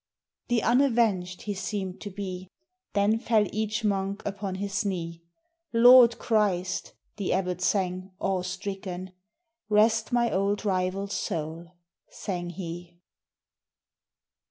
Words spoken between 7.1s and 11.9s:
the abbot sang, awe stricken: 'Rest my old rival's soul!'